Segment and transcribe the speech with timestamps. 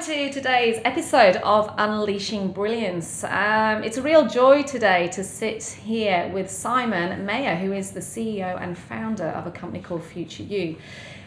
[0.00, 3.22] to today's episode of Unleashing Brilliance.
[3.22, 8.00] Um, it's a real joy today to sit here with Simon Mayer, who is the
[8.00, 10.76] CEO and founder of a company called Future You.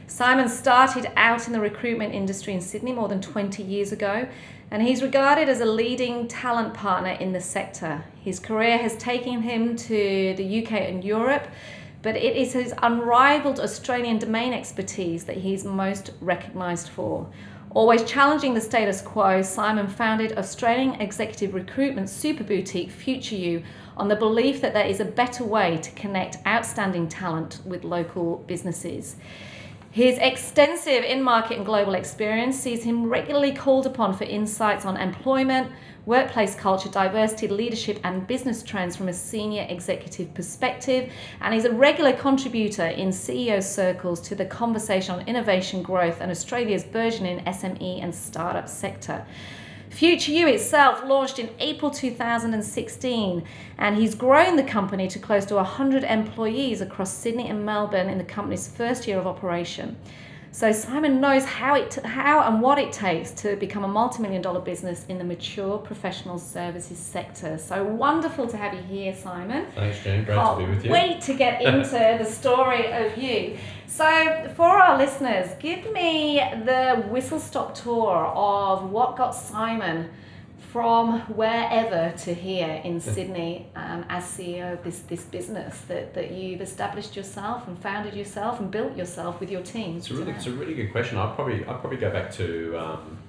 [0.07, 4.27] Simon started out in the recruitment industry in Sydney more than 20 years ago,
[4.71, 8.03] and he's regarded as a leading talent partner in the sector.
[8.23, 11.47] His career has taken him to the UK and Europe,
[12.01, 17.29] but it is his unrivaled Australian domain expertise that he's most recognised for.
[17.75, 23.63] Always challenging the status quo, Simon founded Australian executive recruitment super boutique Future You
[23.97, 28.37] on the belief that there is a better way to connect outstanding talent with local
[28.45, 29.15] businesses.
[29.89, 34.95] His extensive in market and global experience sees him regularly called upon for insights on
[34.95, 35.71] employment,
[36.05, 41.11] workplace culture, diversity, leadership, and business trends from a senior executive perspective.
[41.41, 46.29] And is a regular contributor in CEO circles to the conversation on innovation growth and
[46.29, 49.25] Australia's burgeoning SME and startup sector.
[49.93, 53.43] Future You itself launched in April 2016,
[53.77, 58.17] and he's grown the company to close to 100 employees across Sydney and Melbourne in
[58.17, 59.95] the company's first year of operation.
[60.53, 64.59] So Simon knows how it how and what it takes to become a multi-million dollar
[64.59, 67.57] business in the mature professional services sector.
[67.57, 69.65] So wonderful to have you here, Simon.
[69.73, 70.25] Thanks, Jane.
[70.25, 70.91] Great Can't to oh, be with you.
[70.91, 73.57] Wait to get into the story of you.
[73.87, 80.11] So, for our listeners, give me the whistle stop tour of what got Simon
[80.73, 86.31] from wherever to here in Sydney um, as CEO of this, this business that, that
[86.31, 89.97] you've established yourself and founded yourself and built yourself with your team.
[89.97, 91.19] It's a really, it's a really good question.
[91.19, 93.19] I'd probably, I'd probably go back to, um,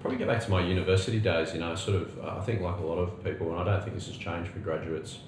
[0.00, 1.52] probably go back to my university days.
[1.52, 2.24] You know, sort of.
[2.24, 4.60] I think like a lot of people, and I don't think this has changed for
[4.60, 5.18] graduates.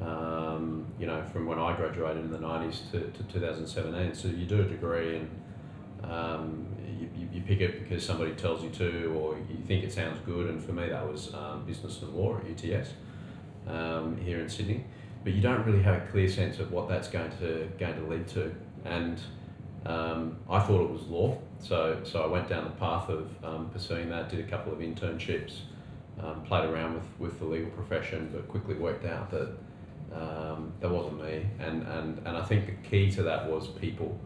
[0.00, 4.14] Um, you know, from when I graduated in the nineties to, to two thousand seventeen.
[4.14, 5.30] So you do a degree and
[6.04, 6.66] um,
[6.98, 10.18] you, you, you pick it because somebody tells you to, or you think it sounds
[10.24, 10.48] good.
[10.48, 12.90] And for me, that was um, business and law at UTS
[13.66, 14.84] um, here in Sydney.
[15.22, 18.06] But you don't really have a clear sense of what that's going to going to
[18.06, 18.54] lead to.
[18.84, 19.20] And
[19.84, 23.68] um, I thought it was law, so so I went down the path of um,
[23.70, 24.30] pursuing that.
[24.30, 25.60] Did a couple of internships,
[26.22, 29.52] um, played around with, with the legal profession, but quickly worked out that
[30.80, 31.46] that wasn't me.
[31.58, 34.18] And, and and I think the key to that was people.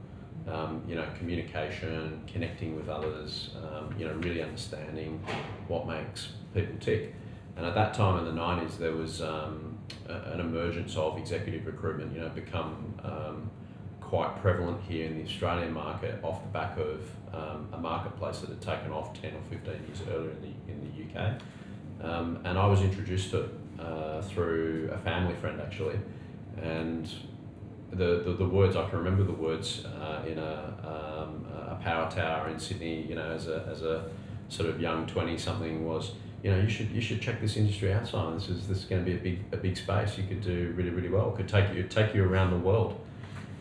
[0.47, 5.25] Um, you know, communication, connecting with others, um, you know, really understanding
[5.69, 7.15] what makes people tick.
[7.56, 11.65] And at that time in the 90s, there was um, a, an emergence of executive
[11.65, 13.50] recruitment, you know, become um,
[14.00, 17.00] quite prevalent here in the Australian market off the back of
[17.33, 21.09] um, a marketplace that had taken off 10 or 15 years earlier in the, in
[21.12, 21.41] the UK.
[22.03, 23.50] Um, and I was introduced to it
[23.81, 25.99] uh, through a family friend actually.
[26.62, 27.09] And
[27.94, 32.10] the, the, the words, I can remember the words uh, in a, um, a power
[32.10, 34.05] tower in Sydney, you know, as a, as a
[34.49, 36.12] sort of young 20 something was,
[36.43, 38.04] you know, you should you should check this industry out.
[38.34, 40.19] This is this is going to be a big a big space.
[40.19, 41.33] You could do really really well.
[41.33, 43.00] It Could take you take you around the world,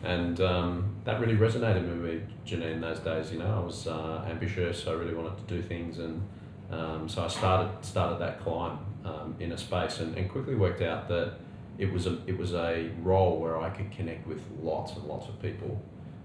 [0.02, 2.74] and um, that really resonated with me, Janine.
[2.74, 4.86] In those days, you know, I was uh, ambitious.
[4.86, 6.20] I really wanted to do things, and
[6.70, 10.82] um, so I started started that climb um, in a space, and, and quickly worked
[10.82, 11.38] out that
[11.78, 15.28] it was a it was a role where I could connect with lots and lots
[15.28, 15.80] of people.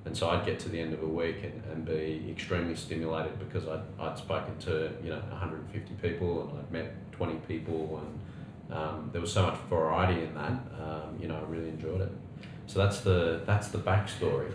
[0.06, 3.38] And so I'd get to the end of a week and, and be extremely stimulated
[3.38, 8.78] because I'd, I'd spoken to, you know, 150 people and I'd met 20 people and
[8.78, 10.52] um, there was so much variety in that.
[10.52, 12.12] Um, you know, I really enjoyed it.
[12.66, 14.52] So that's the, that's the backstory.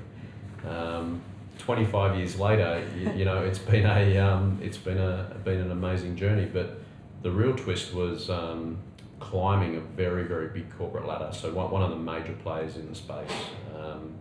[0.67, 1.21] Um,
[1.59, 5.71] 25 years later, you, you know, it's been a, um, it's been a, been an
[5.71, 6.81] amazing journey, but
[7.23, 8.79] the real twist was um,
[9.25, 11.31] climbing a very, very big corporate ladder.
[11.33, 13.31] So one, one of the major players in the space,
[13.77, 14.15] um,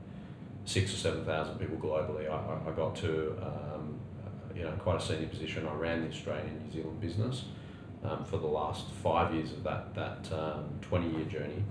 [0.66, 2.30] six or seven thousand people globally.
[2.30, 4.00] I, I- got to um,
[4.56, 5.68] you know quite a senior position.
[5.68, 7.46] I ran the Australian New Zealand business
[8.04, 11.64] um, for the last five years of that that um, twenty year journey.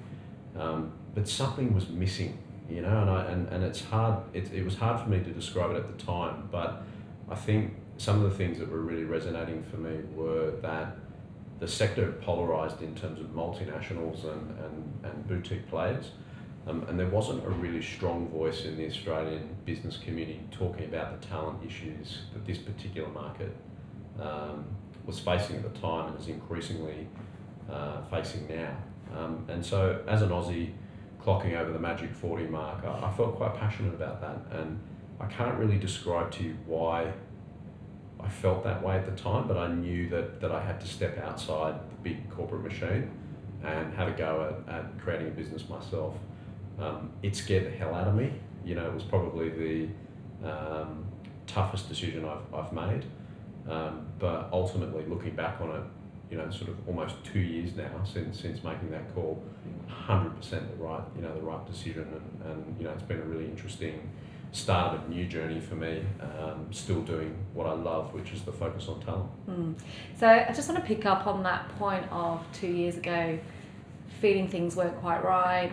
[0.58, 2.38] Um, but something was missing,
[2.68, 4.16] you know, and I and, and it's hard.
[4.34, 6.82] It, it was hard for me to describe it at the time, but
[7.30, 10.96] I think some of the things that were really resonating for me were that
[11.62, 16.10] the sector polarized in terms of multinationals and, and, and boutique players.
[16.66, 21.20] Um, and there wasn't a really strong voice in the Australian business community talking about
[21.20, 23.56] the talent issues that this particular market
[24.20, 24.64] um,
[25.06, 27.06] was facing at the time and is increasingly
[27.70, 28.76] uh, facing now.
[29.16, 30.72] Um, and so, as an Aussie,
[31.24, 34.58] clocking over the magic 40 mark, I, I felt quite passionate about that.
[34.58, 34.80] And
[35.20, 37.12] I can't really describe to you why
[38.22, 40.86] I felt that way at the time, but I knew that, that I had to
[40.86, 43.10] step outside the big corporate machine
[43.64, 46.14] and have a go at, at creating a business myself.
[46.78, 48.32] Um, it scared the hell out of me.
[48.64, 51.04] You know, it was probably the um,
[51.46, 53.04] toughest decision I've, I've made.
[53.68, 55.82] Um, but ultimately, looking back on it,
[56.30, 59.42] you know, sort of almost two years now since since making that call,
[59.86, 63.20] hundred percent the right, you know, the right decision, and, and you know, it's been
[63.20, 64.10] a really interesting
[64.52, 66.04] start of a new journey for me.
[66.20, 69.30] Um, still doing what I love, which is the focus on talent.
[69.48, 69.74] Mm.
[70.18, 73.38] So I just want to pick up on that point of two years ago,
[74.20, 75.72] feeling things weren't quite right,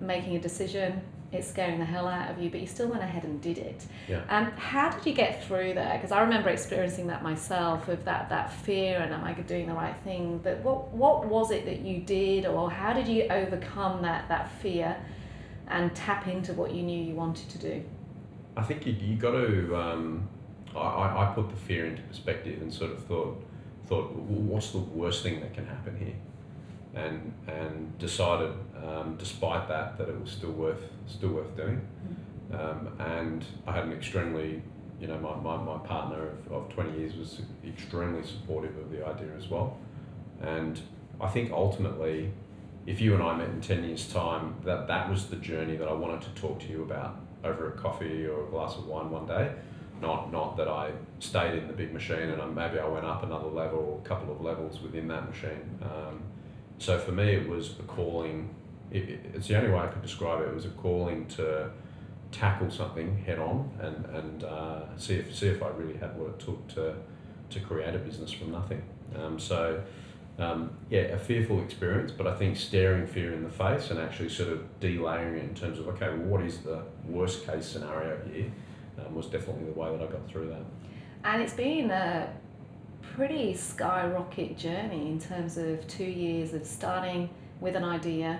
[0.00, 1.00] making a decision,
[1.32, 3.84] it's scaring the hell out of you, but you still went ahead and did it.
[4.08, 4.22] Yeah.
[4.28, 5.94] Um, how did you get through there?
[5.94, 9.74] Because I remember experiencing that myself of that, that fear and am I doing the
[9.74, 10.38] right thing?
[10.42, 14.50] But what, what was it that you did or how did you overcome that, that
[14.60, 14.96] fear
[15.68, 17.84] and tap into what you knew you wanted to do?
[18.56, 19.76] I think you, you got to.
[19.76, 20.28] Um,
[20.74, 23.42] I, I put the fear into perspective and sort of thought,
[23.86, 26.14] thought, well, what's the worst thing that can happen here?
[26.96, 31.80] and and decided, um, despite that, that it was still worth still worth doing.
[32.52, 34.62] Um, and I had an extremely,
[35.00, 39.04] you know, my, my, my partner of, of 20 years was extremely supportive of the
[39.04, 39.76] idea as well.
[40.40, 40.80] And
[41.20, 42.32] I think ultimately,
[42.86, 45.88] if you and I met in 10 years' time, that, that was the journey that
[45.88, 49.10] I wanted to talk to you about over a coffee or a glass of wine
[49.10, 49.52] one day.
[50.00, 53.22] Not, not that I stayed in the big machine and I, maybe I went up
[53.22, 55.78] another level a couple of levels within that machine.
[55.82, 56.22] Um,
[56.78, 58.54] so for me, it was a calling.
[58.90, 60.48] It, it's the only way I could describe it.
[60.48, 61.70] It was a calling to
[62.30, 66.28] tackle something head on and and uh, see if see if I really had what
[66.28, 66.94] it took to
[67.48, 68.82] to create a business from nothing.
[69.18, 69.82] Um, so.
[70.38, 74.28] Um, yeah, a fearful experience, but I think staring fear in the face and actually
[74.28, 78.20] sort of delayering it in terms of okay, well, what is the worst case scenario
[78.30, 78.52] here,
[78.98, 80.62] um, was definitely the way that I got through that.
[81.24, 82.28] And it's been a
[83.00, 87.30] pretty skyrocket journey in terms of two years of starting
[87.60, 88.38] with an idea,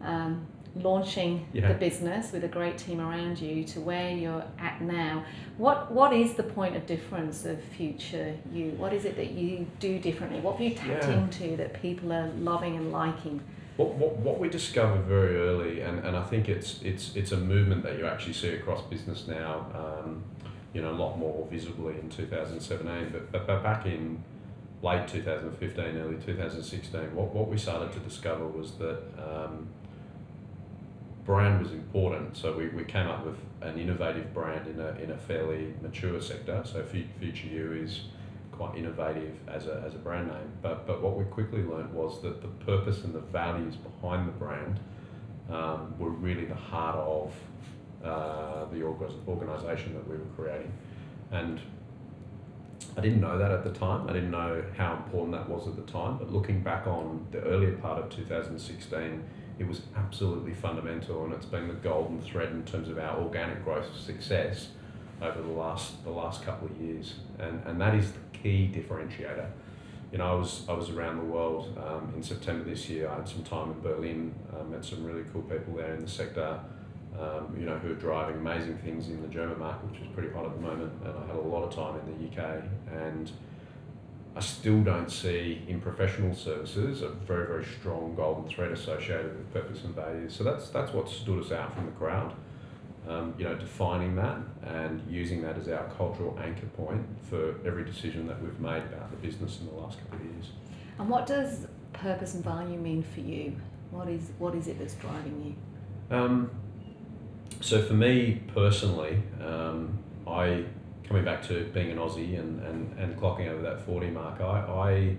[0.00, 0.46] um,
[0.82, 1.68] launching Yeah.
[1.68, 5.24] the business with a great team around you to where you're at now.
[5.56, 8.70] What what is the point of difference of future you?
[8.72, 10.40] What is it that you do differently?
[10.40, 11.20] What have you tapped Yeah.
[11.22, 13.40] into that people are loving and liking?
[13.76, 17.36] What, what, what we discovered very early, and, and I think it's, it's, it's a
[17.36, 20.22] movement that you actually see across business now, um,
[20.72, 24.22] you know, a lot more visibly in 2017, but, but, but back in
[24.80, 29.66] late 2015, early 2016, what, what we started to discover was that um,
[31.24, 32.36] brand was important.
[32.36, 36.20] So we, we came up with an innovative brand in a, in a fairly mature
[36.20, 36.62] sector.
[36.64, 38.02] So Fu- Future You is
[38.52, 40.52] quite innovative as a, as a brand name.
[40.62, 44.32] But, but what we quickly learned was that the purpose and the values behind the
[44.32, 44.78] brand
[45.50, 47.32] um, were really the heart of
[48.04, 50.72] uh, the org- organisation that we were creating.
[51.32, 51.60] And
[52.96, 54.08] I didn't know that at the time.
[54.08, 56.18] I didn't know how important that was at the time.
[56.18, 59.24] But looking back on the earlier part of 2016,
[59.58, 63.64] it was absolutely fundamental, and it's been the golden thread in terms of our organic
[63.64, 64.68] growth success
[65.22, 67.14] over the last the last couple of years.
[67.38, 69.48] And and that is the key differentiator.
[70.12, 73.08] You know, I was I was around the world um, in September this year.
[73.08, 76.10] I had some time in Berlin, uh, met some really cool people there in the
[76.10, 76.60] sector
[77.18, 80.30] um, you know, who are driving amazing things in the German market, which is pretty
[80.30, 80.92] hot at the moment.
[81.04, 82.62] And I had a lot of time in the UK,
[82.92, 83.30] and
[84.36, 89.52] I still don't see in professional services a very, very strong golden thread associated with
[89.52, 90.34] purpose and values.
[90.34, 92.34] So that's that's what stood us out from the crowd.
[93.08, 97.84] Um, you know, defining that and using that as our cultural anchor point for every
[97.84, 100.46] decision that we've made about the business in the last couple of years.
[100.98, 103.56] And what does purpose and value mean for you?
[103.90, 105.56] What is what is it that's driving
[106.10, 106.16] you?
[106.16, 106.50] Um,
[107.60, 110.64] so for me personally, um, I
[111.08, 114.44] coming back to being an Aussie and, and, and clocking over that 40 mark, I,
[114.44, 115.16] I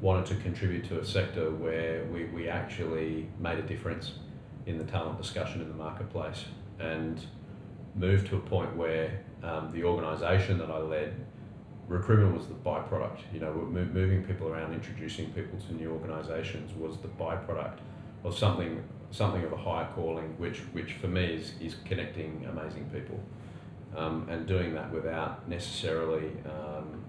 [0.00, 4.14] wanted to contribute to a sector where we, we actually made a difference
[4.66, 6.44] in the talent discussion in the marketplace
[6.80, 7.24] and
[7.94, 11.14] moved to a point where um, the organisation that I led,
[11.88, 13.20] recruitment was the byproduct.
[13.32, 17.78] You know, moving people around, introducing people to new organisations was the byproduct
[18.24, 22.88] of something something of a higher calling, which which for me is, is connecting amazing
[22.90, 23.20] people,
[23.96, 27.04] um, and doing that without necessarily um,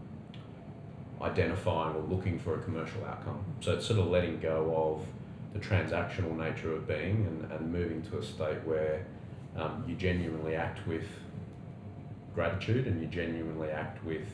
[1.22, 3.44] identifying or looking for a commercial outcome.
[3.62, 5.06] So it's sort of letting go of
[5.54, 9.06] the transactional nature of being and, and moving to a state where
[9.56, 11.06] um, you genuinely act with
[12.34, 14.26] gratitude and you genuinely act with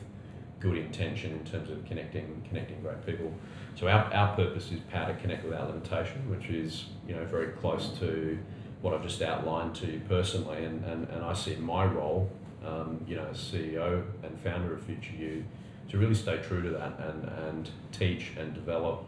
[0.58, 3.32] good intention in terms of connecting connecting great people.
[3.76, 7.52] So our, our purpose is power to connect without limitation, which is you know very
[7.52, 8.38] close to
[8.82, 12.30] what I've just outlined to you personally, and, and, and I see my role,
[12.64, 15.44] um, you know, CEO and founder of Future You,
[15.88, 19.04] to really stay true to that and, and teach and develop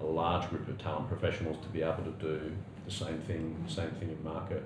[0.00, 2.52] a large group of talent professionals to be able to do
[2.84, 4.62] the same thing, same thing in market.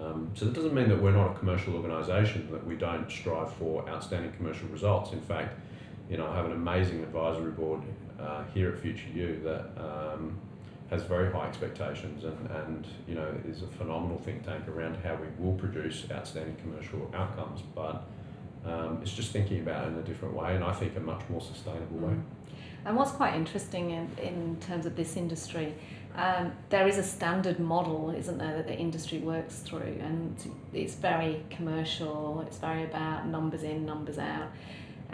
[0.00, 3.52] Um, so that doesn't mean that we're not a commercial organisation, that we don't strive
[3.54, 5.12] for outstanding commercial results.
[5.12, 5.58] In fact,
[6.10, 7.82] you know, I have an amazing advisory board
[8.20, 10.36] uh, here at Future You that um,
[10.90, 15.16] has very high expectations and, and you know is a phenomenal think tank around how
[15.16, 17.62] we will produce outstanding commercial outcomes.
[17.74, 18.04] But
[18.64, 21.22] um, it's just thinking about it in a different way, and I think a much
[21.28, 22.14] more sustainable way.
[22.14, 22.22] Mm.
[22.86, 25.74] And what's quite interesting in, in terms of this industry,
[26.16, 30.36] um, there is a standard model, isn't there, that the industry works through, and
[30.72, 32.44] it's very commercial.
[32.46, 34.48] It's very about numbers in, numbers out.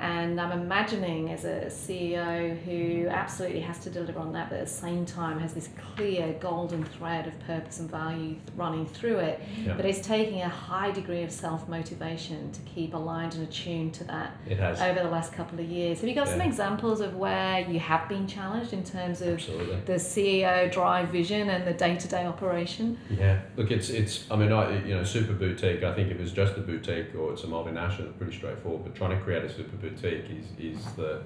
[0.01, 4.65] And I'm imagining as a CEO who absolutely has to deliver on that, but at
[4.67, 9.43] the same time has this clear golden thread of purpose and value running through it,
[9.63, 9.75] Yeah.
[9.75, 14.05] but it's taking a high degree of self motivation to keep aligned and attuned to
[14.05, 16.01] that over the last couple of years.
[16.01, 19.81] Have you got some examples of where you have been challenged in terms of absolutely.
[19.85, 22.97] the CEO drive vision and the day to day operation?
[23.11, 24.25] Yeah, look, it's it's.
[24.31, 25.83] I mean, I you know, super boutique.
[25.83, 28.85] I think if it's just a boutique or it's a multinational, it's pretty straightforward.
[28.85, 31.23] But trying to create a super boutique is is the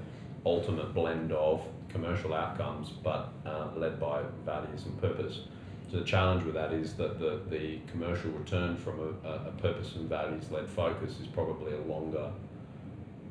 [0.47, 5.41] ultimate blend of commercial outcomes, but uh, led by values and purpose.
[5.91, 9.53] So the challenge with that is that the the commercial return from a, a a
[9.53, 12.31] purpose and values led focus is probably a longer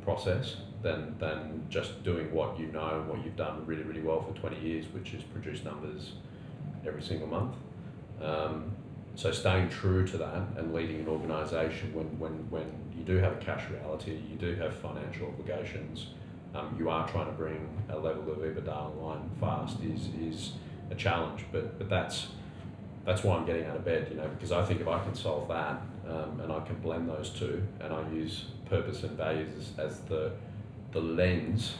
[0.04, 4.22] process than than just doing what you know and what you've done really really well
[4.22, 6.14] for 20 years, which is produce numbers
[6.86, 7.56] every single month.
[8.22, 8.72] Um,
[9.16, 12.66] so staying true to that and leading an organisation when, when, when
[12.98, 16.08] you do have a cash reality, you do have financial obligations,
[16.56, 20.54] um, you are trying to bring a level of EBITDA online fast is, is
[20.90, 21.46] a challenge.
[21.52, 22.28] But, but that's,
[23.06, 25.14] that's why I'm getting out of bed, you know, because I think if I can
[25.14, 29.50] solve that um, and I can blend those two and I use purpose and values
[29.78, 30.32] as, as the,
[30.92, 31.76] the lens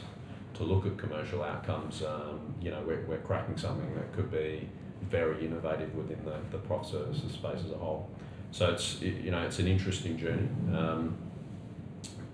[0.54, 4.68] to look at commercial outcomes, um, you know, we're, we're cracking something that could be
[5.10, 8.08] very innovative within the, the prof services space as a whole.
[8.50, 10.48] So it's it- you know it's an interesting journey.
[10.72, 11.16] Um,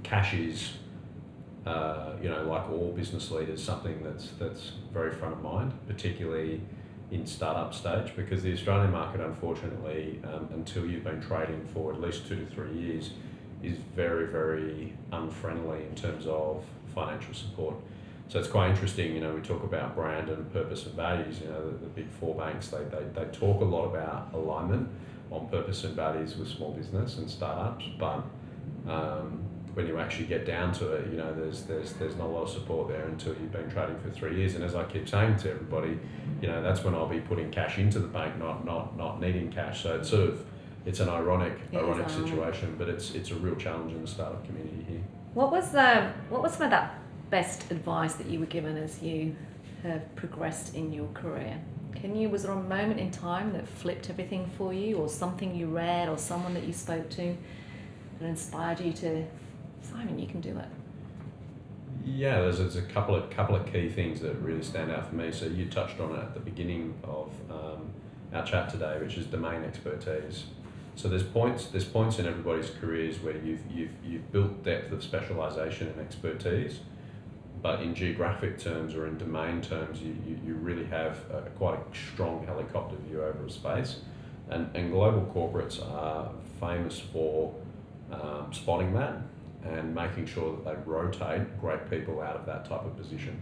[0.02, 0.72] cash is
[1.66, 6.60] uh, you know like all business leaders something that's that's very front of mind, particularly
[7.10, 12.00] in startup stage because the Australian market unfortunately um, until you've been trading for at
[12.00, 13.10] least two to three years
[13.62, 17.74] is very very unfriendly in terms of financial support.
[18.30, 21.48] So it's quite interesting, you know, we talk about brand and purpose and values, you
[21.48, 24.88] know, the, the big four banks, they, they, they talk a lot about alignment
[25.32, 28.22] on purpose and values with small business and startups, but
[28.86, 29.42] um,
[29.74, 32.42] when you actually get down to it, you know, there's, there's, there's not a lot
[32.42, 34.54] of support there until you've been trading for three years.
[34.54, 35.98] And as I keep saying to everybody,
[36.40, 39.50] you know, that's when I'll be putting cash into the bank, not, not, not needing
[39.50, 39.82] cash.
[39.82, 40.44] So it's sort of,
[40.86, 42.28] it's an ironic, It ironic ironic.
[42.28, 45.02] situation, but it's, it's a real challenge in the startup community here.
[45.34, 49.02] What was the what was some of that best advice that you were given as
[49.02, 49.34] you
[49.82, 51.58] have progressed in your career?
[51.94, 55.54] Can you was there a moment in time that flipped everything for you, or something
[55.54, 57.36] you read, or someone that you spoke to
[58.18, 59.24] that inspired you to
[59.82, 60.68] Simon, you can do it.
[62.04, 65.14] Yeah, there's, there's a couple of couple of key things that really stand out for
[65.14, 65.32] me.
[65.32, 67.90] So you touched on it at the beginning of um,
[68.32, 70.44] our chat today, which is domain expertise.
[70.96, 75.00] So there's points there's points in everybody's careers where you've you've you've built depth of
[75.00, 76.80] specialisation and expertise,
[77.62, 81.78] but in geographic terms or in domain terms, you, you, you really have a, quite
[81.78, 84.00] a strong helicopter view over a space.
[84.48, 87.54] And, and global corporates are famous for
[88.10, 89.22] um, spotting that
[89.64, 93.38] and making sure that they rotate great people out of that type of position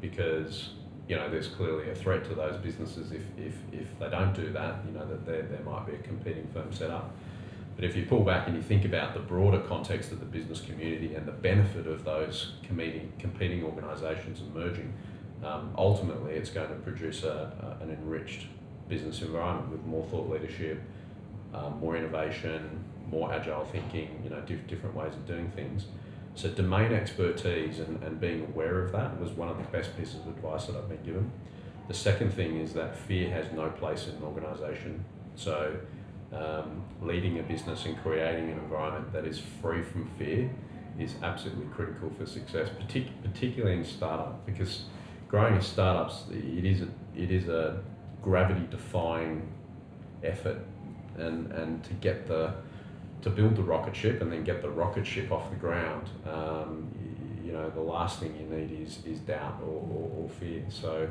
[0.00, 0.70] because
[1.08, 4.52] you know there's clearly a threat to those businesses if, if, if they don't do
[4.52, 7.14] that you know that there, there might be a competing firm set up
[7.74, 10.60] but if you pull back and you think about the broader context of the business
[10.60, 14.92] community and the benefit of those competing, competing organisations and merging,
[15.44, 18.46] um, ultimately it's going to produce a, a, an enriched
[18.88, 20.80] business environment with more thought leadership,
[21.54, 25.86] um, more innovation, more agile thinking, you know, diff- different ways of doing things.
[26.34, 30.16] So domain expertise and, and being aware of that was one of the best pieces
[30.16, 31.30] of advice that I've been given.
[31.88, 35.04] The second thing is that fear has no place in an organisation.
[35.34, 35.76] So
[36.32, 40.50] um, leading a business and creating an environment that is free from fear
[40.98, 44.84] is absolutely critical for success, partic- particularly in startup, because
[45.28, 47.82] growing a startups it is a, it is a
[48.20, 49.48] gravity defying
[50.22, 50.58] effort,
[51.16, 52.54] and and to get the
[53.22, 56.88] to build the rocket ship and then get the rocket ship off the ground, um,
[57.44, 60.64] you, know, the last thing you need is, is doubt or, or, or fear.
[60.68, 61.08] So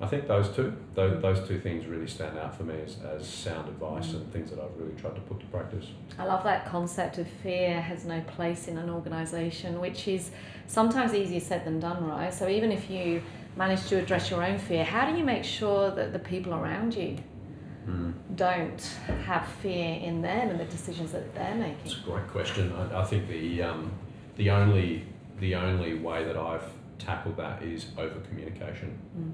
[0.00, 3.26] I think those two, those, those two things really stand out for me as, as
[3.26, 5.86] sound advice and things that I've really tried to put to practice.
[6.18, 10.30] I love that concept of fear has no place in an organisation, which is
[10.66, 12.34] sometimes easier said than done, right?
[12.34, 13.22] So even if you
[13.56, 16.94] manage to address your own fear, how do you make sure that the people around
[16.94, 17.18] you
[17.88, 18.14] Mm.
[18.34, 18.80] don't
[19.26, 21.76] have fear in them and the decisions that they're making?
[21.84, 22.72] It's a great question.
[22.72, 23.92] I, I think the um,
[24.36, 25.04] the only
[25.38, 26.64] the only way that I've
[26.98, 28.98] tackled that is over communication.
[29.18, 29.32] Mm.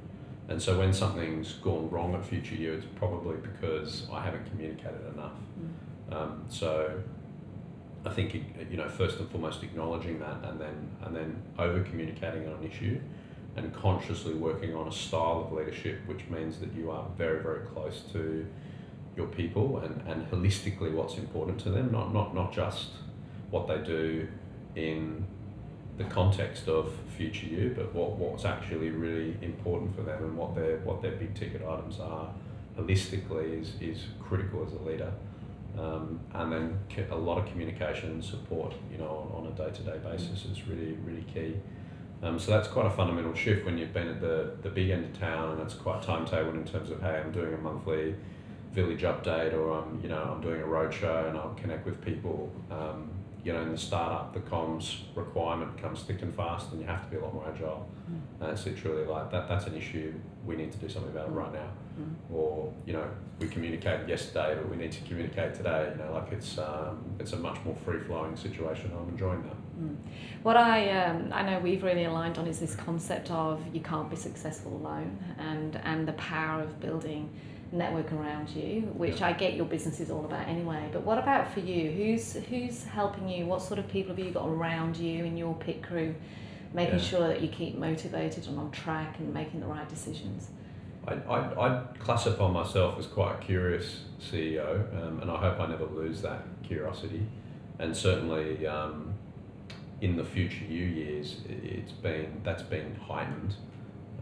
[0.51, 5.01] And so when something's gone wrong at Future You, it's probably because I haven't communicated
[5.15, 5.33] enough.
[6.11, 6.15] Mm.
[6.15, 7.01] Um, so
[8.05, 8.35] I think
[8.69, 12.69] you know first and foremost acknowledging that, and then and then over communicating on an
[12.69, 13.01] issue,
[13.57, 17.65] and consciously working on a style of leadership, which means that you are very very
[17.67, 18.45] close to
[19.17, 22.89] your people and, and holistically what's important to them, not not not just
[23.51, 24.27] what they do
[24.75, 25.25] in
[26.01, 30.55] the context of future you, but what, what's actually really important for them and what
[30.55, 32.33] their what their big ticket items are
[32.79, 35.13] holistically is, is critical as a leader.
[35.79, 36.79] Um, and then
[37.11, 40.47] a lot of communication and support, you know, on, on a day to day basis
[40.47, 41.57] is really really key.
[42.23, 45.05] Um, so that's quite a fundamental shift when you've been at the, the big end
[45.05, 48.15] of town and it's quite timetabled in terms of hey, I'm doing a monthly
[48.73, 52.51] village update or I'm you know I'm doing a roadshow and I'll connect with people.
[52.71, 53.11] Um,
[53.45, 57.05] you know, in the startup, the comms requirement comes thick and fast, and you have
[57.05, 57.89] to be a lot more agile.
[58.11, 58.21] Mm.
[58.41, 59.49] And it's literally like that.
[59.49, 60.13] That's an issue.
[60.45, 61.69] We need to do something about it right now.
[61.99, 62.15] Mm.
[62.35, 65.93] Or you know, we communicated yesterday, but we need to communicate today.
[65.93, 68.93] You know, like it's um, it's a much more free flowing situation.
[68.95, 69.57] I'm enjoying that.
[69.81, 69.97] Mm.
[70.43, 74.11] What I um, I know we've really aligned on is this concept of you can't
[74.11, 77.31] be successful alone, and and the power of building
[77.73, 79.29] network around you, which Yeah.
[79.29, 80.89] I get your business is all about anyway.
[80.93, 81.91] But what about for you?
[81.91, 83.47] Who's who's helping you?
[83.47, 86.15] What sort of people have you got around you in your pit crew,
[86.75, 87.01] making Yeah.
[87.05, 90.51] sure that you keep motivated and on track and making the right decisions?
[91.07, 95.67] I, I, I'd classify myself as quite a curious CEO, um, and I hope I
[95.67, 97.23] never lose that curiosity.
[97.79, 99.15] And certainly um,
[100.03, 103.55] in the future you years, it's been that's been heightened.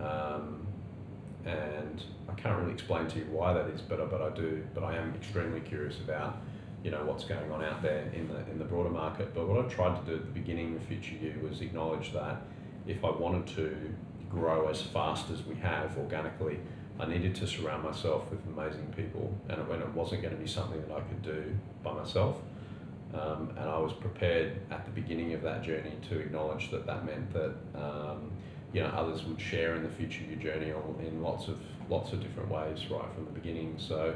[0.01, 0.67] Um,
[1.49, 4.65] and I can't really explain to you why that is, but but I do.
[4.75, 6.39] But I am extremely curious about
[6.85, 9.35] you know what's going on out there in the in the broader market.
[9.35, 12.43] But what I tried to do at the beginning of Future You was acknowledge that
[12.87, 13.77] if I wanted to
[14.31, 16.59] grow as fast as we have organically,
[17.01, 20.49] I needed to surround myself with amazing people, and when it wasn't going to be
[20.49, 22.37] something that I could do by myself.
[23.15, 27.07] Um, and I was prepared at the beginning of that journey to acknowledge that that
[27.07, 28.31] meant that um,
[28.73, 30.73] you know others would share in the future you journey
[31.07, 33.75] in lots of lots of different ways right from the beginning.
[33.79, 34.15] So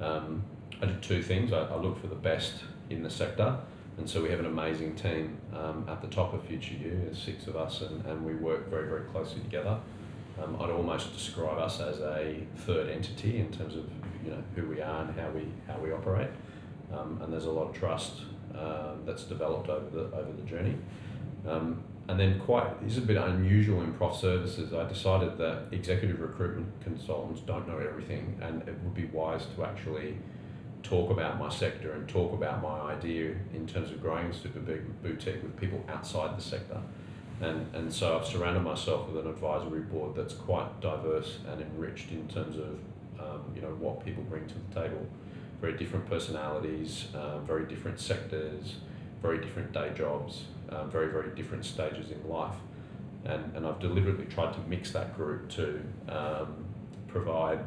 [0.00, 0.42] um,
[0.80, 1.52] I did two things.
[1.52, 2.54] I, I for the best
[2.90, 3.58] in the sector,
[3.98, 7.00] and so we have an amazing team um, at the top of Future You.
[7.04, 9.78] There's six of us, and, and we work very very closely together.
[10.42, 13.84] Um, I'd almost describe us as a third entity in terms of
[14.24, 16.30] you know who we are and how we how we operate.
[16.92, 18.22] Um, and there's a lot of trust
[18.54, 20.76] um, that's developed over the over the journey.
[21.46, 24.72] Um, and then quite this is a bit unusual in prof services.
[24.72, 29.64] I decided that executive recruitment consultants don't know everything, and it would be wise to
[29.64, 30.16] actually
[30.82, 34.58] talk about my sector and talk about my idea in terms of growing a super
[34.58, 36.80] big boutique with people outside the sector.
[37.40, 42.10] And, and so I've surrounded myself with an advisory board that's quite diverse and enriched
[42.10, 42.78] in terms of
[43.20, 45.06] um, you know what people bring to the table
[45.62, 48.74] very different personalities, um, very different sectors,
[49.22, 52.56] very different day jobs, um, very, very different stages in life.
[53.24, 56.64] And, and I've deliberately tried to mix that group to um,
[57.06, 57.60] provide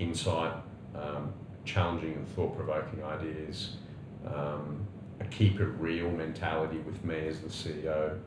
[0.00, 0.54] insight,
[0.94, 1.32] um,
[1.64, 3.76] challenging and thought provoking ideas,
[4.26, 4.86] um,
[5.20, 8.18] a keep it real mentality with me as the CEO,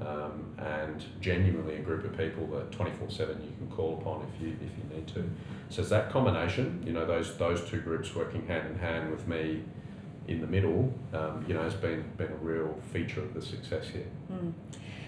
[0.00, 4.42] um, and genuinely a group of people that 24 7 you can call upon if
[4.42, 5.28] you, if you need to.
[5.68, 9.28] So it's that combination, you know, those those two groups working hand in hand with
[9.28, 9.62] me
[10.28, 13.86] in the middle, um, you know, has been been a real feature of the success
[13.88, 14.06] here.
[14.32, 14.52] Mm.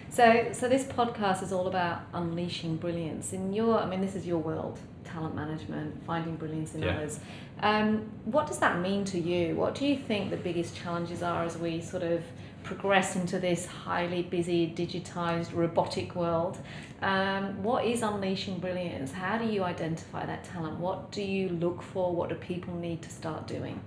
[0.09, 3.79] So, so this podcast is all about unleashing brilliance in your.
[3.79, 6.97] I mean, this is your world: talent management, finding brilliance in Yeah.
[6.97, 7.21] others.
[7.63, 9.55] Um, what does that mean to you?
[9.55, 12.25] What do you think the biggest challenges are as we sort of
[12.65, 16.59] progress into this highly busy, digitized, robotic world?
[17.03, 19.13] Um, what is unleashing brilliance?
[19.13, 20.79] How do you identify that talent?
[20.79, 22.15] What do you look for?
[22.15, 23.81] What do people need to start doing?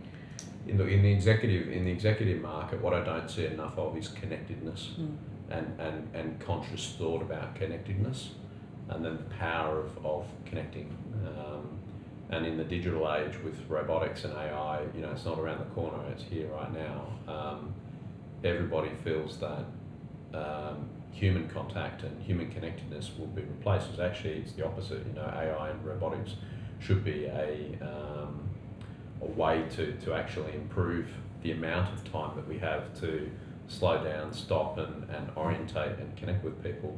[0.66, 3.98] In the, in the executive in the executive market, what I don't see enough of
[3.98, 5.18] is connectedness Mm.
[5.50, 8.32] and, and, and conscious thought about connectedness,
[8.90, 10.96] and then the power of, of connecting.
[11.28, 11.68] Um,
[12.30, 15.66] and in the digital age with robotics and AI, you know, it's not around the
[15.76, 17.08] corner; it's here right now.
[17.28, 17.74] Um,
[18.44, 19.66] everybody feels that
[20.34, 23.90] um, human contact and human connectedness will be replaced.
[23.92, 25.06] It's actually it's the opposite.
[25.06, 26.32] You know, AI and robotics
[26.80, 28.50] should be a um,
[29.22, 31.08] a way to, to actually improve
[31.42, 33.30] the amount of time that we have to
[33.68, 36.98] slow down, stop, and, and orientate and connect with people.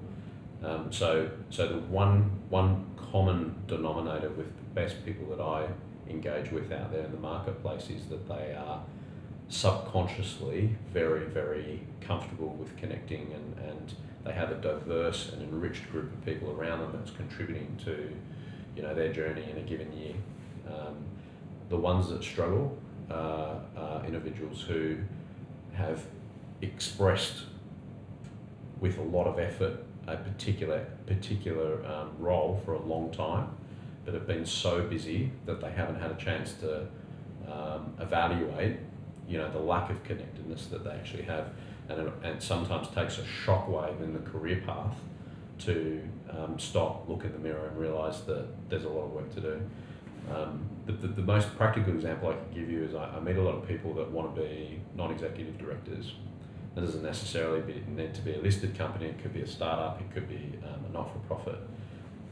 [0.63, 5.67] Um, so, so the one one common denominator with the best people that I
[6.10, 8.82] engage with out there in the marketplace is that they are
[9.47, 16.12] subconsciously very, very comfortable with connecting and, and they have a diverse and enriched group
[16.12, 18.12] of people around them that's contributing to
[18.75, 20.15] you know their journey in a given year.
[20.67, 20.95] Um,
[21.69, 22.78] the ones that struggle
[23.10, 24.97] uh, are individuals who
[25.73, 26.04] have
[26.62, 27.43] expressed
[28.80, 33.49] with a lot of effort a particular particular um, role for a long time,
[34.04, 36.88] but have been so busy that they haven't had a chance to
[37.51, 38.78] um, evaluate,
[39.28, 41.49] you know, the lack of connectedness that they actually have,
[41.89, 44.95] and it, and sometimes takes a shockwave in the career path
[45.58, 49.34] to um, stop, look in the mirror, and realise that there's a lot of work
[49.34, 49.62] to do.
[50.33, 53.38] Um, the, the, the, most practical example I can give you is I, I meet
[53.38, 56.13] a lot of people that want to be non-executive directors
[56.75, 59.05] it doesn't necessarily be, need to be a listed company.
[59.05, 60.01] It could be a startup.
[60.01, 61.59] It could be um, a not-for-profit.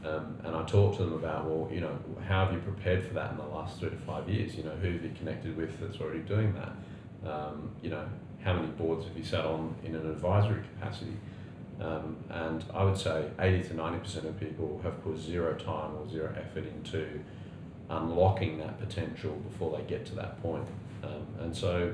[0.04, 3.14] Um, and I talk to them about, well, you know, how have you prepared for
[3.14, 4.54] that in the last three to five years?
[4.54, 7.30] You know, who have you connected with that's already doing that?
[7.30, 8.06] Um, you know,
[8.42, 11.16] how many boards have you sat on in an advisory capacity?
[11.80, 16.06] Um, and I would say 80 to 90% of people have put zero time or
[16.08, 17.20] zero effort into
[17.90, 20.66] unlocking that potential before they get to that point.
[21.02, 21.92] Um, and so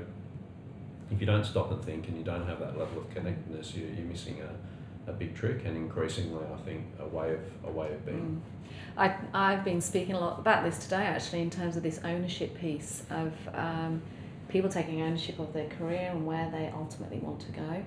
[1.11, 3.89] if you don't stop and think and you don't have that level of connectedness, you're,
[3.89, 7.93] you're missing a, a big trick and increasingly, I think, a way of a way
[7.93, 8.41] of being.
[8.41, 8.77] Mm.
[8.97, 12.57] I, I've been speaking a lot about this today, actually, in terms of this ownership
[12.57, 14.01] piece of um,
[14.47, 17.83] people taking ownership of their career and where they ultimately want to go,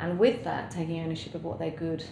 [0.00, 2.04] and with that, taking ownership of what they're good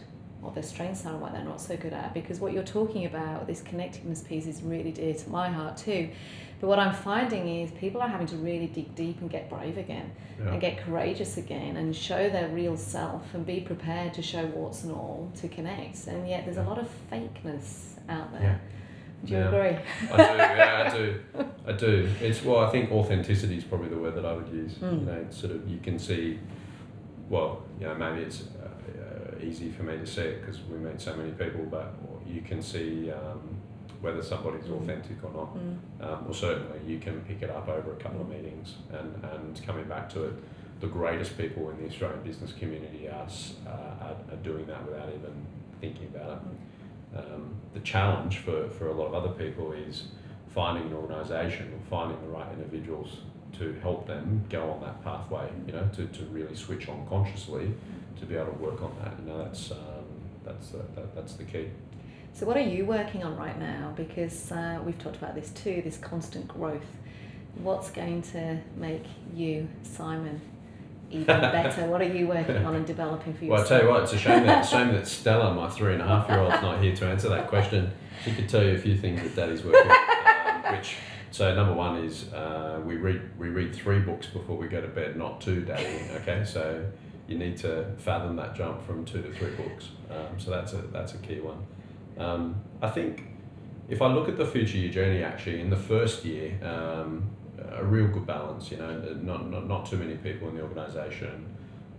[0.42, 2.12] what their strengths are and what they're not so good at.
[2.12, 6.10] Because what you're talking about, this connectedness piece, is really dear to my heart too.
[6.60, 9.78] But what I'm finding is people are having to really dig deep and get brave
[9.78, 10.52] again yeah.
[10.52, 14.82] and get courageous again and show their real self and be prepared to show warts
[14.82, 16.06] and all to connect.
[16.06, 18.42] And yet there's a lot of fakeness out there.
[18.42, 18.58] Yeah.
[19.24, 19.48] Do you yeah.
[19.48, 19.78] agree?
[20.10, 21.20] I do, yeah, I do.
[21.66, 22.10] I do.
[22.20, 24.74] It's well, I think authenticity is probably the word that I would use.
[24.74, 25.00] Mm.
[25.00, 26.40] You know, sort of you can see,
[27.28, 28.42] well, you know, maybe it's
[29.42, 31.94] easy for me to see it because we meet so many people, but
[32.26, 33.56] you can see um,
[34.00, 34.80] whether somebody's mm.
[34.80, 35.56] authentic or not.
[35.56, 35.78] Mm.
[36.00, 39.66] Um, or certainly you can pick it up over a couple of meetings and, and
[39.66, 40.34] coming back to it,
[40.80, 43.28] the greatest people in the Australian business community are,
[43.66, 45.46] uh, are, are doing that without even
[45.80, 46.38] thinking about it.
[46.38, 47.34] Mm.
[47.34, 50.08] Um, the challenge for, for a lot of other people is
[50.54, 53.18] finding an organisation or finding the right individuals
[53.58, 57.66] to help them go on that pathway, you know, to, to really switch on consciously
[57.66, 59.14] mm to be able to work on that.
[59.18, 59.78] You know, that's um,
[60.44, 61.68] that's uh, that, that's the key.
[62.34, 63.92] So, what are you working on right now?
[63.96, 66.86] Because uh, we've talked about this too, this constant growth.
[67.56, 70.40] What's going to make you, Simon,
[71.10, 71.86] even better?
[71.86, 73.68] what are you working on and developing for yourself?
[73.70, 76.02] Well, I tell you what, it's a shame that shame that Stella, my three and
[76.02, 77.92] a half year old, is not here to answer that question.
[78.24, 80.96] She could tell you a few things that Daddy's working on, um, which.
[81.32, 84.88] So number one is uh, we read we read three books before we go to
[84.88, 86.00] bed, not two, Daddy.
[86.16, 86.84] Okay, so
[87.32, 89.88] you need to fathom that jump from two to three books.
[90.10, 91.66] Um, so that's a that's a key one.
[92.18, 93.24] Um, I think
[93.88, 97.30] if I look at the Future You journey, actually, in the first year, um,
[97.70, 98.70] a real good balance.
[98.70, 101.46] You know, not, not not too many people in the organisation.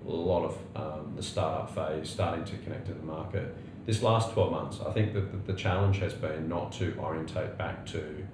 [0.05, 3.55] A lot of um, the startup phase, starting to connect to the market.
[3.85, 7.57] This last twelve months, I think that the, the challenge has been not to orientate
[7.57, 8.27] back to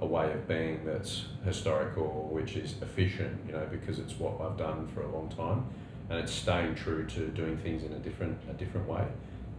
[0.00, 3.40] a way of being that's historical, which is efficient.
[3.46, 5.64] You know, because it's what I've done for a long time
[6.12, 9.06] and it's staying true to doing things in a different a different way.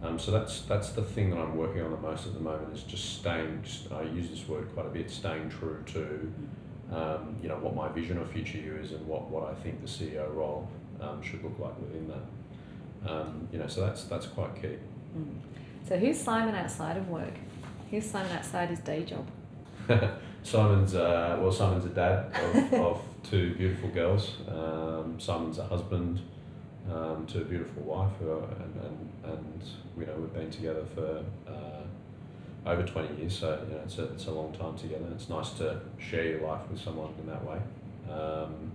[0.04, 2.72] Um, so that's that's the thing that I'm working on the most at the moment
[2.72, 3.60] is just staying.
[3.64, 5.10] Just, I use this word quite a bit.
[5.10, 6.32] Staying true to
[6.94, 9.80] um, you know what my vision of future you is and what, what I think
[9.80, 10.68] the CEO role
[11.00, 13.10] um, should look like within that.
[13.10, 14.76] Um, you know, so that's that's quite key.
[15.18, 15.40] Mm.
[15.88, 17.34] So who's Simon outside of work?
[17.90, 19.26] Who's Simon outside his day job?
[20.44, 24.34] Simon's uh, well, Simon's a dad of, of two beautiful girls.
[24.46, 26.20] Um, Simon's a husband
[26.92, 29.62] um, to a beautiful wife, who and, and, and
[29.98, 33.38] you know we've been together for uh, over twenty years.
[33.38, 35.06] So you know it's a, it's a long time together.
[35.14, 37.58] It's nice to share your life with someone in that way.
[38.10, 38.72] Um,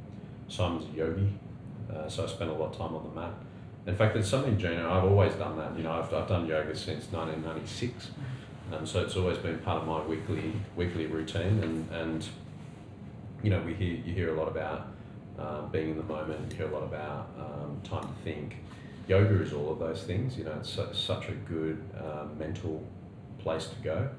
[0.48, 1.30] Simon's a yogi,
[1.94, 3.34] uh, so I spend a lot of time on the mat.
[3.86, 5.76] In fact, it's something, know, I've always done that.
[5.78, 8.12] You know, I've, I've done yoga since 1996.
[8.72, 12.28] Um, so it's always been part of my weekly weekly routine, and, and
[13.42, 14.88] you know we hear you hear a lot about
[15.40, 16.52] um, being in the moment.
[16.52, 18.58] You hear a lot about um, time to think.
[19.08, 20.38] yoga is all of those things.
[20.38, 22.84] You know, it's su- such a good um, mental
[23.40, 24.10] place to go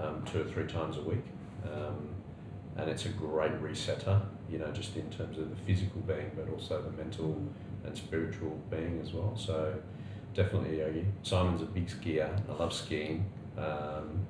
[0.00, 1.24] um, two or three times a week.
[1.64, 2.08] Um,
[2.76, 6.48] and it's a great resetter, you know, just in terms of the physical being, but
[6.52, 7.42] also the mental
[7.84, 9.36] and spiritual being as well.
[9.36, 9.74] So
[10.34, 11.04] definitely yogi.
[11.22, 12.30] Simon's a big skier.
[12.48, 13.24] I love skiing.
[13.58, 14.26] Um,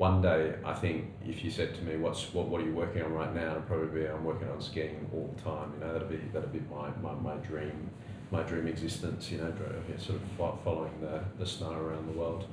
[0.00, 2.48] one day, I think if you said to me, "What's what?
[2.48, 5.30] What are you working on right now?" I'd probably be, "I'm working on skiing all
[5.36, 7.90] the time." You know, that'd be that'd be my, my, my dream,
[8.30, 9.30] my dream existence.
[9.30, 9.52] You know,
[9.98, 12.46] sort of following the the snow around the world.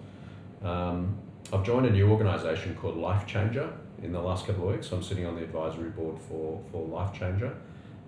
[0.61, 1.17] Um,
[1.53, 3.71] I've joined a new organisation called Life Changer
[4.03, 4.91] in the last couple of weeks.
[4.91, 7.55] I'm sitting on the advisory board for for Life Changer.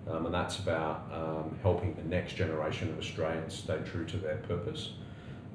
[0.06, 4.36] Um, and that's about um, helping the next generation of Australians stay true to their
[4.36, 4.90] purpose.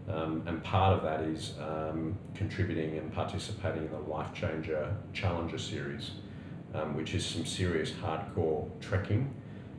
[0.08, 5.58] Um, and part of that is um, contributing and participating in the Life Changer Challenger
[5.58, 6.12] series,
[6.74, 9.34] um, which is some serious hardcore trekking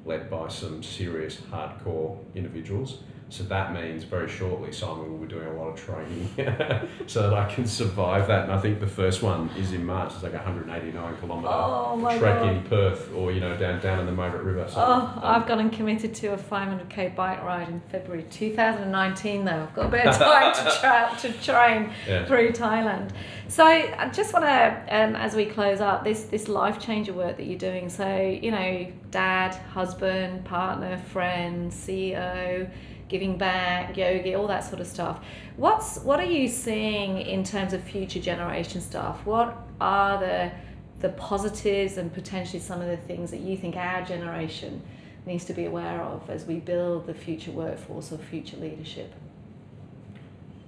[0.04, 5.48] led by some serious hardcore individuals so that means very shortly, Simon will be doing
[5.48, 6.28] a lot of training
[7.08, 8.44] so that I can survive that.
[8.44, 10.12] And I think the first one is in March.
[10.14, 12.48] It's like a 189 kilometre oh trek God.
[12.48, 14.68] in Perth or, you know, down down in the Margaret River.
[14.68, 19.44] So, oh, um, I've gone and committed to a 500k bike ride in February 2019
[19.44, 19.62] though.
[19.62, 22.26] I've got a bit of time to, tra- to train yeah.
[22.26, 23.10] through Thailand.
[23.48, 27.36] So I just want to, um, as we close up, this, this life changer work
[27.38, 27.88] that you're doing.
[27.88, 32.70] So, you know, dad, husband, partner, friend, CEO,
[33.08, 35.24] giving back, yoga, all that sort of stuff.
[35.56, 39.24] What's what are you seeing in terms of future generation stuff?
[39.24, 40.52] What are the
[41.00, 44.82] the positives and potentially some of the things that you think our generation
[45.26, 49.12] needs to be aware of as we build the future workforce or future leadership?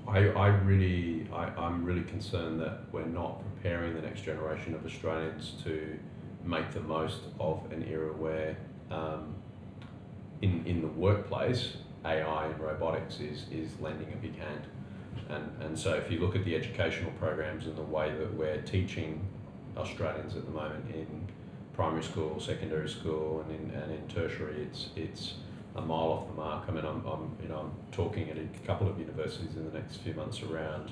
[0.07, 4.85] I, I really I, I'm really concerned that we're not preparing the next generation of
[4.87, 5.99] Australians to
[6.45, 8.57] make the most of an era where
[8.91, 9.35] um,
[10.41, 14.67] in, in the workplace AI and robotics is, is lending a big hand.
[15.29, 18.63] And, and so if you look at the educational programs and the way that we're
[18.63, 19.27] teaching
[19.77, 21.29] Australians at the moment in
[21.75, 25.35] primary school, secondary school, and in, and in tertiary, it's, it's
[25.77, 26.65] a mile off the mark.
[26.69, 29.79] I mean, I'm, I'm, you know, I'm talking at a couple of universities in the
[29.79, 30.91] next few months around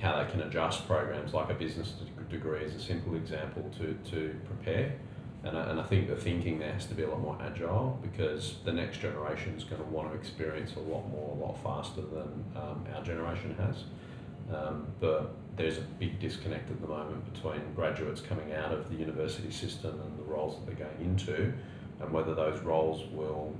[0.00, 1.94] how they can adjust programs like a business
[2.30, 4.92] degree as a simple example to, to prepare
[5.44, 7.98] and I, and I think the thinking there has to be a lot more agile
[8.02, 11.62] because the next generation is going to want to experience a lot more, a lot
[11.62, 13.84] faster than um, our generation has.
[14.54, 18.96] Um, but there's a big disconnect at the moment between graduates coming out of the
[18.96, 21.52] university system and the roles that they're going into,
[22.00, 23.54] and whether those roles will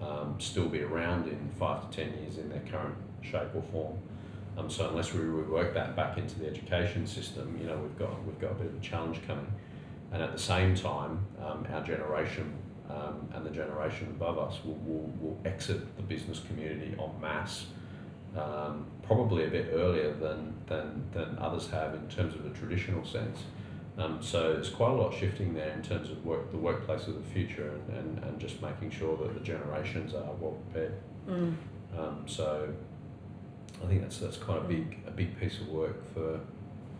[0.00, 3.98] um, still be around in five to ten years in their current shape or form.
[4.56, 8.24] Um, so unless we rework that back into the education system, you know, we've got
[8.24, 9.46] we've got a bit of a challenge coming.
[10.12, 12.54] And at the same time, um, our generation
[12.88, 17.66] um, and the generation above us will, will, will exit the business community en masse,
[18.36, 23.04] um, probably a bit earlier than, than, than others have in terms of a traditional
[23.04, 23.40] sense.
[23.98, 27.14] Um, so there's quite a lot shifting there in terms of work, the workplace of
[27.14, 30.94] the future and, and, and just making sure that the generations are well prepared.
[31.28, 31.54] Mm.
[31.98, 32.68] Um, so
[33.82, 36.40] I think that's, that's quite a big, a big piece of work for,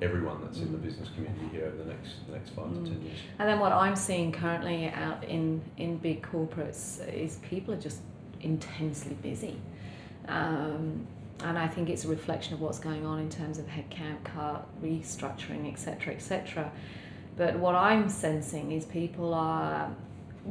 [0.00, 2.84] everyone that's in the business community here over the next the next five mm.
[2.84, 3.18] to ten years.
[3.38, 8.00] And then what I'm seeing currently out in in big corporates is people are just
[8.40, 9.56] intensely busy.
[10.28, 11.06] Um,
[11.44, 14.66] and I think it's a reflection of what's going on in terms of headcount cut,
[14.82, 16.70] restructuring, etc., etc.
[17.36, 19.94] But what I'm sensing is people are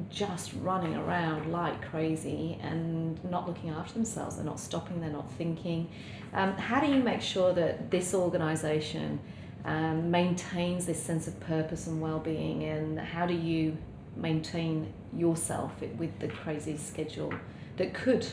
[0.09, 4.35] just running around like crazy and not looking after themselves.
[4.35, 5.89] They're not stopping, they're not thinking.
[6.33, 9.19] Um, how do you make sure that this organisation
[9.65, 13.77] um, maintains this sense of purpose and well-being and how do you
[14.15, 17.33] maintain yourself with the crazy schedule
[17.77, 18.25] that could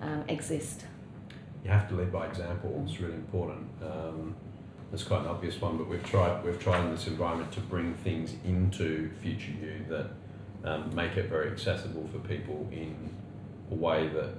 [0.00, 0.84] um, exist?
[1.64, 3.66] You have to lead by example it's really important.
[3.82, 4.34] Um,
[4.92, 7.94] it's quite an obvious one but we've tried we've tried in this environment to bring
[7.94, 10.10] things into future you that
[10.64, 13.14] um, make it very accessible for people in
[13.70, 14.30] a way that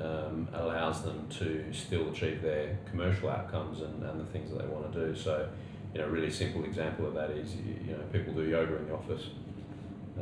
[0.00, 4.68] um, allows them to still achieve their commercial outcomes and, and the things that they
[4.68, 5.16] want to do.
[5.16, 5.48] So
[5.94, 8.86] you know, a really simple example of that is, you know, people do yoga in
[8.86, 9.30] the office.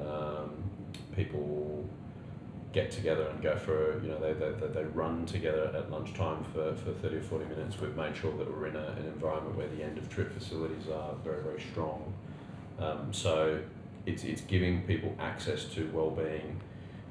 [0.01, 0.51] Um,
[1.17, 1.89] people
[2.73, 6.75] get together and go for, you know, they, they, they run together at lunchtime for,
[6.75, 7.81] for 30 or 40 minutes.
[7.81, 10.89] We've made sure that we're in a, an environment where the end of trip facilities
[10.89, 12.13] are very, very strong.
[12.81, 13.61] Um, so
[14.07, 16.61] it's, it's giving people access to well-being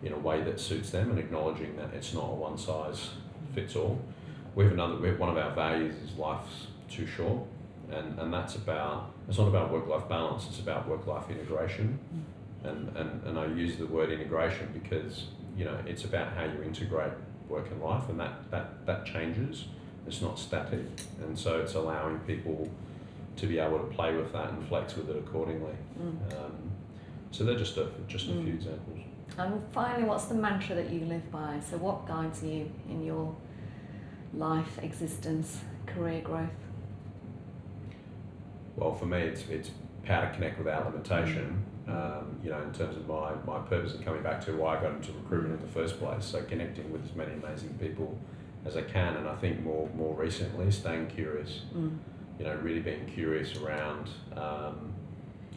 [0.03, 3.11] in a way that suits them and acknowledging that it's not a one size
[3.53, 3.99] fits all.
[4.55, 7.43] We have another, we have, one of our values is life's too short
[7.91, 11.97] and, and that's about it's not about work life balance it's about work life integration
[12.63, 15.25] and, and and I use the word integration because
[15.57, 17.11] you know it's about how you integrate
[17.49, 19.65] work and life, and that, that, that changes.
[20.07, 20.79] It's not static,
[21.21, 22.69] and so it's allowing people
[23.37, 25.75] to be able to play with that and flex with it accordingly.
[25.99, 26.33] Mm.
[26.33, 26.71] Um,
[27.31, 28.43] so they're just a, just a Mm.
[28.43, 28.99] few examples.
[29.37, 31.59] And finally, what's the mantra that you live by?
[31.69, 33.35] So, what guides you in your
[34.33, 36.49] life, existence, career growth?
[38.75, 39.71] Well, for me, it's it's
[40.05, 41.63] how to connect without limitation.
[41.87, 44.81] Um, you know, in terms of my, my purpose and coming back to why I
[44.81, 46.23] got into recruitment in the first place.
[46.23, 48.17] So connecting with as many amazing people
[48.63, 51.61] as I can, and I think more more recently, staying curious.
[51.75, 51.97] Mm.
[52.39, 54.92] You know, really being curious around um,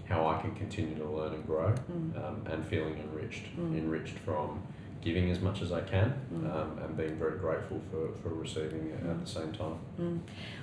[0.08, 2.16] how I can continue to learn and grow, Mm.
[2.24, 3.76] um, and feeling enriched, Mm.
[3.78, 4.62] enriched from
[5.02, 6.52] giving as much as I can, Mm.
[6.52, 9.10] um, and being very grateful for, for receiving it Mm.
[9.10, 9.76] at the same time.
[10.00, 10.18] Mm.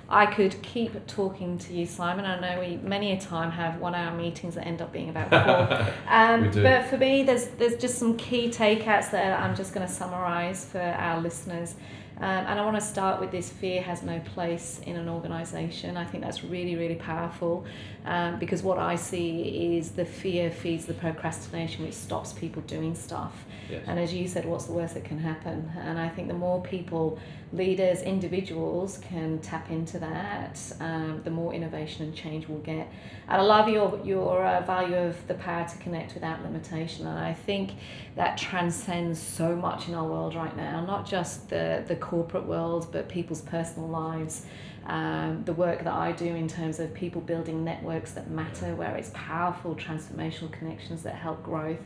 [0.08, 2.26] I could keep talking to you, Simon.
[2.26, 5.86] I know we many a time have one-hour meetings that end up being about four.
[6.10, 6.62] Um, We do.
[6.62, 10.66] But for me, there's there's just some key takeouts that I'm just going to summarise
[10.66, 11.76] for our listeners.
[12.18, 15.96] Um, and I want to start with this fear has no place in an organisation.
[15.96, 17.64] I think that's really, really powerful
[18.04, 22.94] um, because what I see is the fear feeds the procrastination, which stops people doing
[22.94, 23.44] stuff.
[23.68, 23.82] Yes.
[23.86, 25.72] And as you said, what's the worst that can happen?
[25.78, 27.18] And I think the more people,
[27.52, 32.88] leaders, individuals can tap into that, um, the more innovation and change we'll get.
[33.28, 37.06] And I love your, your uh, value of the power to connect without limitation.
[37.06, 37.72] And I think
[38.16, 42.88] that transcends so much in our world right now, not just the, the corporate world,
[42.92, 44.44] but people's personal lives.
[44.86, 48.94] Um, the work that I do in terms of people building networks that matter, where
[48.96, 51.80] it's powerful transformational connections that help growth.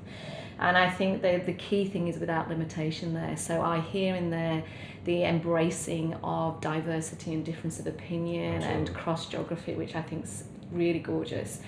[0.58, 3.36] And I think the, the key thing is without limitation there.
[3.36, 4.64] So I hear in there
[5.04, 10.42] the embracing of diversity and difference of opinion and cross geography, which I think is
[10.72, 11.60] really gorgeous.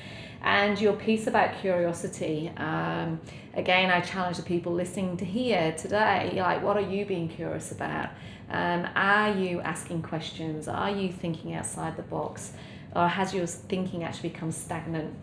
[0.43, 3.21] And your piece about curiosity, um,
[3.55, 7.71] again, I challenge the people listening to here today, like, what are you being curious
[7.73, 8.09] about?
[8.51, 10.67] Um, are you asking questions?
[10.67, 12.53] Are you thinking outside the box?
[12.95, 15.15] Or has your thinking actually become stagnant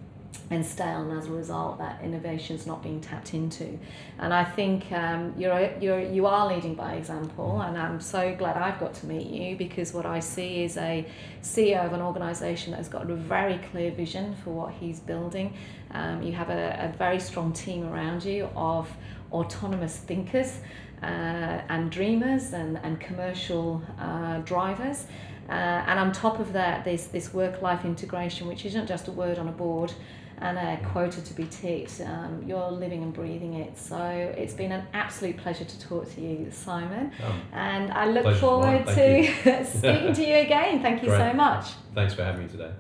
[0.50, 3.78] and stale, and as a result, that innovation is not being tapped into?
[4.20, 8.56] And I think um, you're, you're, you are leading by example, and I'm so glad
[8.56, 11.06] I've got to meet you because what I see is a
[11.42, 15.54] CEO of an organisation that has got a very clear vision for what he's building.
[15.92, 18.90] Um, you have a, a very strong team around you of
[19.34, 20.60] autonomous thinkers
[21.04, 25.06] uh, and dreamers and, and commercial uh, drivers.
[25.50, 29.12] Uh, and on top of that, there's this work life integration, which isn't just a
[29.12, 29.94] word on a board
[30.40, 32.00] and a quota to be ticked.
[32.02, 33.78] Um, you're living and breathing it.
[33.78, 33.98] So
[34.38, 37.12] it's been an absolute pleasure to talk to you, Simon.
[37.24, 40.82] Um, And I look forward to speaking to you again.
[40.82, 41.72] Thank you so much.
[41.96, 42.72] thanks for having me today.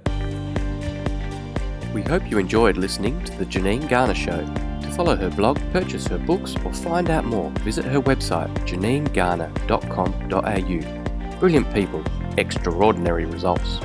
[1.93, 4.45] We hope you enjoyed listening to The Janine Garner Show.
[4.81, 11.39] To follow her blog, purchase her books, or find out more, visit her website janinegarner.com.au.
[11.39, 12.03] Brilliant people,
[12.37, 13.79] extraordinary results.